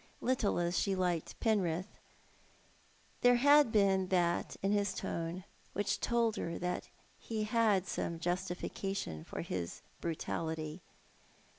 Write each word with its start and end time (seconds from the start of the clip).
Little 0.19 0.57
as 0.57 0.79
she 0.79 0.95
liked 0.95 1.39
Penrith, 1.39 1.99
there 3.21 3.35
had 3.35 3.71
been 3.71 4.07
that 4.07 4.55
in 4.63 4.71
his 4.71 4.95
tone 4.95 5.43
which 5.73 5.99
told 5.99 6.37
her 6.37 6.81
he 7.19 7.43
had 7.43 7.85
some 7.85 8.17
justification 8.17 9.23
for 9.23 9.41
his 9.41 9.81
brutality. 9.99 10.81